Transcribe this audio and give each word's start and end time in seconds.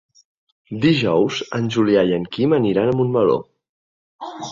Dijous 0.85 1.41
en 1.57 1.67
Julià 1.75 2.05
i 2.11 2.15
en 2.17 2.25
Quim 2.37 2.55
aniran 2.59 2.89
a 2.93 2.97
Montmeló. 3.01 3.37